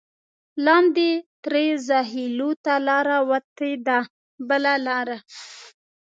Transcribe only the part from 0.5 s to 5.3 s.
لاندې ترې زاخېلو ته لاره وتې ده بله لاره.